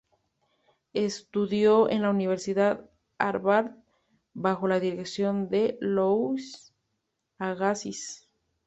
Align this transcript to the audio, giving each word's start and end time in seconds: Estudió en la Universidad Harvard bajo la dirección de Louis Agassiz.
Estudió 0.95 1.87
en 1.87 2.01
la 2.01 2.09
Universidad 2.09 2.89
Harvard 3.19 3.75
bajo 4.33 4.67
la 4.67 4.79
dirección 4.79 5.47
de 5.49 5.77
Louis 5.79 6.73
Agassiz. 7.37 8.27